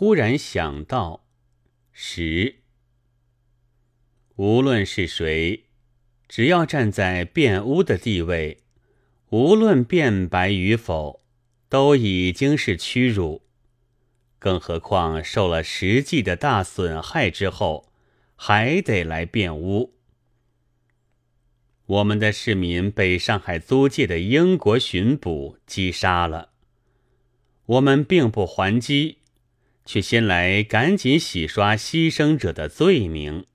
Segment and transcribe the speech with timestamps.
[0.00, 1.24] 忽然想到，
[1.90, 2.60] 十，
[4.36, 5.64] 无论是谁，
[6.28, 8.58] 只要站在辩污的地位，
[9.30, 11.24] 无论辩白与否，
[11.68, 13.42] 都已经是屈辱。
[14.38, 17.90] 更何况受了实际的大损害之后，
[18.36, 19.96] 还得来辩污。
[21.86, 26.50] 我们的市民被上海租界的英国巡捕击杀了，
[27.66, 29.18] 我们并不还击，
[29.88, 33.46] 却先来赶紧洗刷牺牲者的罪名。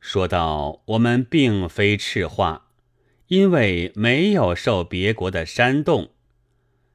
[0.00, 2.70] 说到我们并非赤化，
[3.26, 6.06] 因为没有受别国的煽动；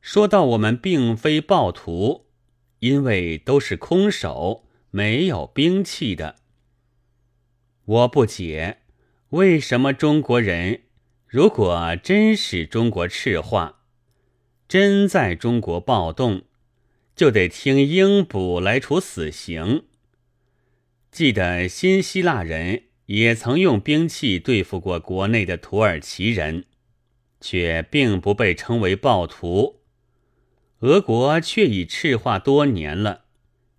[0.00, 2.24] 说到我们并非暴徒。
[2.78, 6.36] 因为都是空手，没有兵器的。
[7.84, 8.78] 我不解，
[9.30, 10.82] 为什么中国人
[11.26, 13.80] 如果真使中国赤化，
[14.68, 16.42] 真在中国暴动，
[17.18, 19.82] 就得听英捕来处死刑？
[21.10, 26.66] 记得新希腊人也曾用兵器对付过国内的土耳其人，
[27.40, 29.80] 却并不被称为暴徒。
[30.78, 33.24] 俄国却已赤化多年了，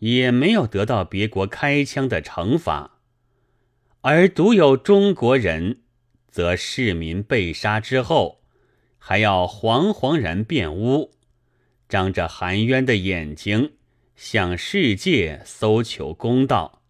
[0.00, 2.98] 也没有得到别国开枪的惩罚，
[4.02, 5.80] 而独有中国人，
[6.28, 8.42] 则市民被杀之后，
[8.98, 11.12] 还要惶惶然辩污，
[11.92, 13.72] 张着含冤的眼睛
[14.16, 16.80] 向世界搜求公道。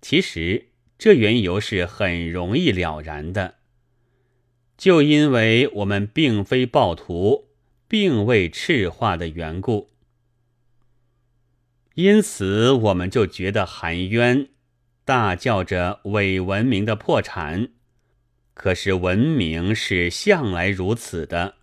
[0.00, 3.56] 其实这缘由是很容易了然的，
[4.78, 7.50] 就因为我们并非暴徒。
[7.90, 9.90] 并未赤化的缘故，
[11.94, 14.46] 因此我们就觉得含冤，
[15.04, 17.70] 大叫着伪文明的破产。
[18.54, 21.56] 可是文明是向来如此的，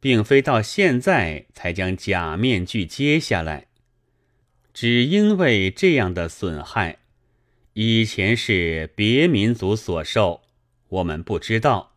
[0.00, 3.68] 并非到现在才将假面具揭下来。
[4.72, 6.98] 只因为这样的损害，
[7.74, 10.42] 以前是别民族所受，
[10.88, 11.94] 我们不知道。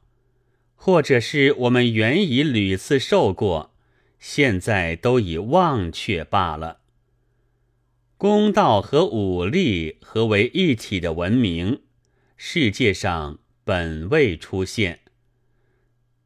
[0.76, 3.74] 或者是我们原已屡次受过，
[4.20, 6.82] 现在都已忘却罢了。
[8.18, 11.84] 公道和武力合为一体的文明，
[12.36, 15.00] 世界上本未出现。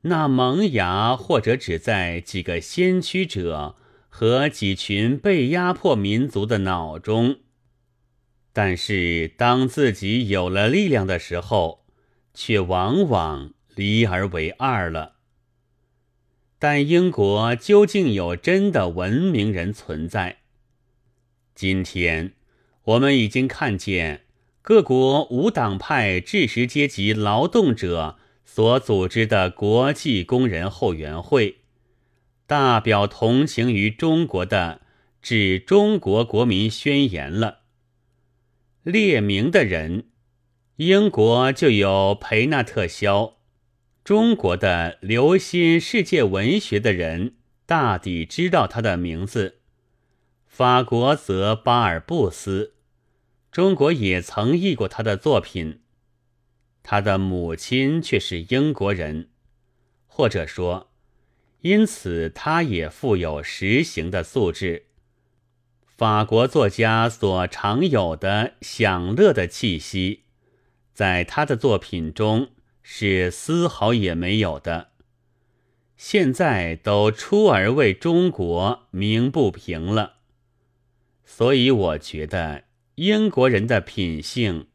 [0.02, 3.75] 那萌芽或者只在几个先驱者
[4.09, 7.38] 和几群被压迫民族的脑中，
[8.53, 11.85] 但是当自己有了力量的时候，
[12.34, 13.53] 却往往。
[13.78, 15.18] 离而为二了。
[16.58, 20.38] 但英国究竟有真的文明人存在？
[21.53, 22.34] 今天
[22.85, 24.24] 我们已经看见
[24.64, 28.18] 各国无党派知识阶级劳动者
[28.50, 31.58] 所组织的国际工人后援会，
[32.47, 34.81] 大表同情于中国的
[35.22, 37.59] 《致中国国民宣言》了。
[38.84, 40.06] 列名的人，
[40.78, 43.35] 英国就有培纳特肖。
[44.03, 47.35] 中国的留心世界文学的人，
[47.66, 49.59] 大抵知道他的名字。
[50.47, 52.74] 法国则巴尔布斯，
[53.52, 55.81] 中国也曾译过他的作品。
[56.90, 59.28] 他的母亲却是英国人，
[60.08, 60.90] 或者说，
[61.59, 64.86] 因此他也富有实行的素质。
[65.86, 70.22] 法国作家所常有的享乐的气息，
[70.94, 72.52] 在他的作品中。
[72.90, 74.92] 是丝毫也没有的。
[75.97, 80.20] 现在都出而为中国鸣不平了，
[81.26, 82.64] 所以我觉得
[82.96, 84.68] 英国人的品性，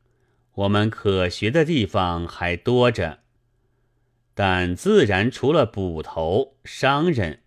[0.54, 3.20] 我们可学的地方还多着。
[4.34, 7.40] 但自然除了捕头、商人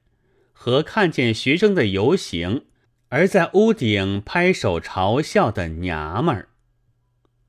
[0.54, 2.66] 和看见学生的游行
[3.10, 6.50] 而在屋顶拍手嘲笑的娘们儿。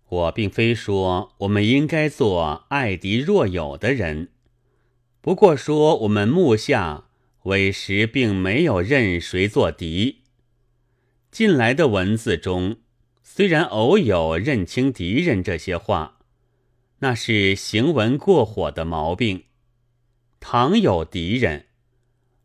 [0.08, 4.28] 我并非说我们应该做爱敌若友的人，
[5.20, 7.06] 不过说我们目下
[7.42, 10.22] 委实并没有任谁做敌。
[11.30, 12.76] 近来的文字中，
[13.28, 16.20] 虽然偶有认清敌人这些话，
[17.00, 19.44] 那是行文过火的毛病。
[20.38, 21.66] 倘有敌人，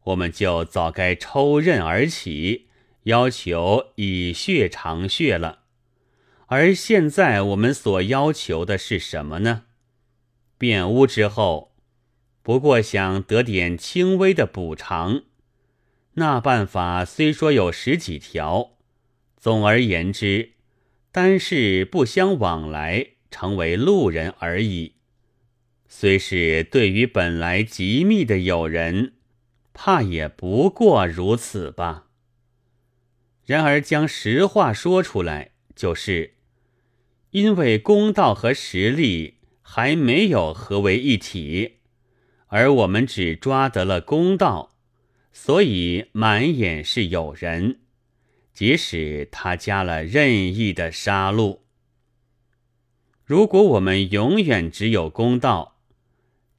[0.05, 2.67] 我们就早该抽刃而起，
[3.03, 5.59] 要求以血偿血了。
[6.47, 9.65] 而现在我们所要求的是什么呢？
[10.57, 11.75] 变污之后，
[12.41, 15.21] 不过想得点轻微的补偿。
[16.15, 18.71] 那办法虽说有十几条，
[19.37, 20.53] 总而言之，
[21.11, 24.93] 单是不相往来，成为路人而已。
[25.89, 29.15] 虽是对于本来极密的友人，
[29.73, 32.07] 怕也不过如此吧。
[33.45, 36.35] 然而将实话说出来，就是
[37.31, 41.79] 因为公道和实力还没有合为一体，
[42.47, 44.77] 而我们只抓得了公道，
[45.33, 47.81] 所以满眼是友人。
[48.61, 51.61] 即使他加了任意的杀戮，
[53.25, 55.79] 如果我们永远只有公道，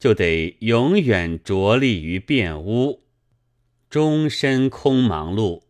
[0.00, 3.04] 就得永远着力于辩污，
[3.88, 5.62] 终身空忙碌。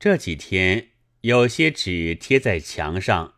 [0.00, 0.88] 这几天
[1.20, 3.34] 有些纸贴在墙上，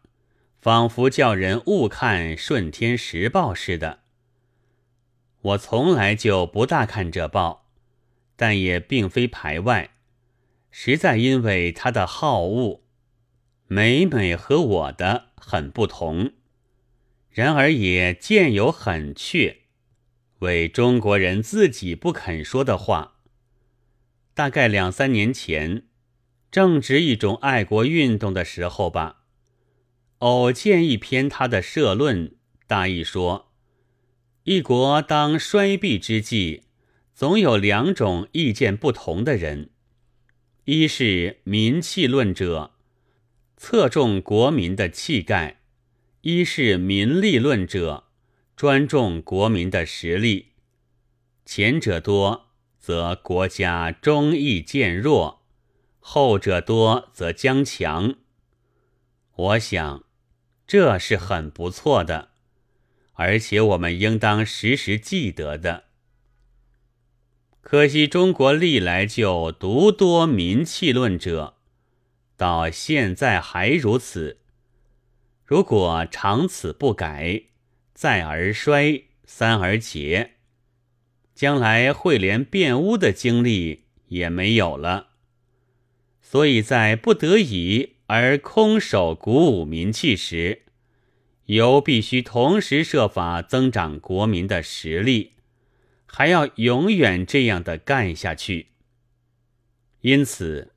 [0.59, 3.99] 仿佛叫人误看《顺天时报》似的。
[5.43, 7.69] 我从来就不大看这报，
[8.35, 9.91] 但也并非排外。
[10.71, 12.83] 实在因为他的好恶，
[13.67, 16.33] 每每和我的很不同，
[17.31, 19.63] 然而也渐有很确，
[20.41, 23.15] 为中国人自己不肯说的话。
[24.35, 25.85] 大概两三年前，
[26.51, 29.23] 正值一种爱国运动的时候吧，
[30.19, 32.37] 偶见一篇他的社论，
[32.67, 33.53] 大意说：
[34.45, 36.65] 一国当衰敝之际，
[37.15, 39.71] 总有两种意见不同的人。
[40.69, 42.73] 一是民气论者，
[43.57, 45.59] 侧重国民的气概；
[46.23, 48.09] 一是民力论者，
[48.57, 50.55] 专重国民的实力。
[51.45, 52.49] 前者多，
[52.81, 55.43] 则国家忠义渐弱；
[56.01, 58.17] 后者多，则将强。
[59.37, 60.05] 我想，
[60.67, 62.31] 这是很不错的，
[63.13, 65.85] 而且我们应当时时记得的。
[67.69, 71.55] 可惜中国历来就独多民气论者，
[72.37, 74.39] 到现在还如此。
[75.45, 77.43] 如果长此不改，
[77.93, 80.35] 再而衰，三而竭，
[81.35, 85.09] 将来会连变污的精力也没有了。
[86.23, 90.63] 所以在不得已而空手鼓舞民气时，
[91.47, 95.33] 尤必须同时设法增长国民的实力。
[96.19, 98.69] 还要永远这样的干下去。
[100.01, 100.73] 因此，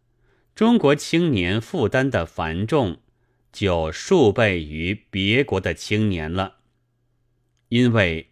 [0.54, 3.00] 中国青年负担的繁重
[3.50, 6.58] 就数倍于别国的青年了。
[7.70, 8.32] 因为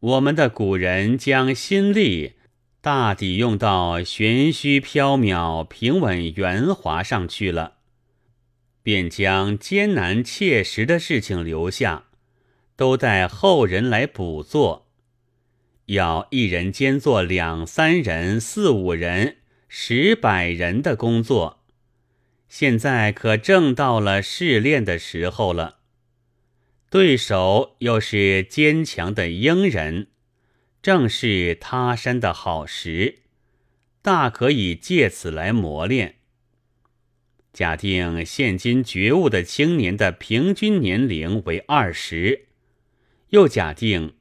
[0.00, 2.36] 我们的古人将心力
[2.80, 7.74] 大抵用到玄虚缥缈、平稳圆滑上去了，
[8.82, 12.06] 便将艰难切实的事情留下，
[12.74, 14.88] 都待后人来补做。
[15.92, 19.36] 要一人兼做两三人、四五人、
[19.68, 21.62] 十百人的工作，
[22.48, 25.80] 现在可正到了试炼的时候了。
[26.88, 30.06] 对手又是坚强的英人，
[30.80, 33.18] 正是他山的好时，
[34.00, 36.16] 大可以借此来磨练。
[37.52, 42.46] 假定现今觉悟的青年的平均年龄为二十，
[43.28, 44.14] 又假定。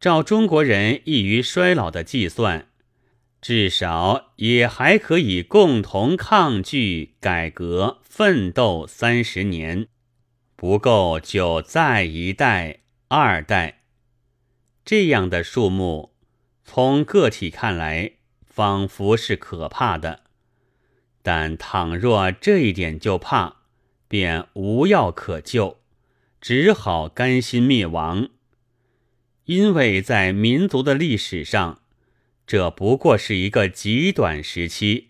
[0.00, 2.68] 照中国人易于衰老的计算，
[3.42, 9.88] 至少也还可以共同抗拒、改革、奋斗三十年，
[10.56, 13.82] 不够就再一代、二代。
[14.86, 16.14] 这样的数目，
[16.64, 18.12] 从个体看来，
[18.46, 20.20] 仿佛是可怕的；
[21.22, 23.56] 但倘若这一点就怕，
[24.08, 25.82] 便无药可救，
[26.40, 28.30] 只好甘心灭亡。
[29.50, 31.82] 因为在民族的历史上，
[32.46, 35.08] 这不过是一个极短时期。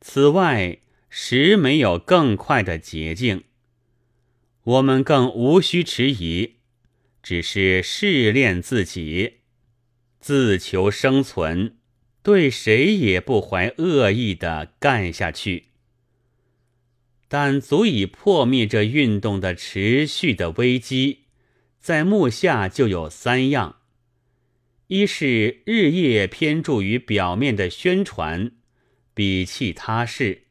[0.00, 0.78] 此外，
[1.08, 3.42] 实没有更快的捷径。
[4.62, 6.58] 我们更无需迟疑，
[7.24, 9.38] 只是试炼自己，
[10.20, 11.74] 自求生存，
[12.22, 15.64] 对谁也不怀恶意的干下去。
[17.26, 21.24] 但足以破灭这运动的持续的危机。
[21.80, 23.76] 在目下就有三样：
[24.88, 28.52] 一是日夜偏注于表面的宣传，
[29.14, 30.42] 鄙弃他事；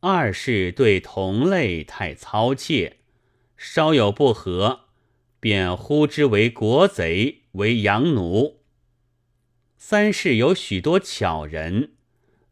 [0.00, 2.98] 二是对同类太操切，
[3.56, 4.80] 稍有不和，
[5.40, 8.58] 便呼之为国贼、为洋奴；
[9.78, 11.92] 三是有许多巧人，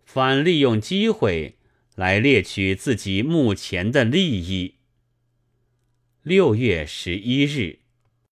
[0.06, 1.58] 反利用机会
[1.96, 4.76] 来猎取自己目前的利益。
[6.24, 7.83] 六月十一日。